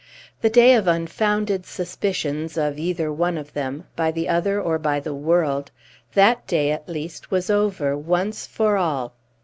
[0.41, 4.99] The day of unfounded suspicions, of either one of them, by the other or by
[4.99, 5.69] the world,
[6.15, 9.13] that day at least was over once for all.